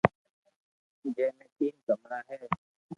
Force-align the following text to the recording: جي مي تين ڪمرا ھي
جي 1.15 1.25
مي 1.37 1.45
تين 1.55 1.75
ڪمرا 1.85 2.19
ھي 2.29 2.39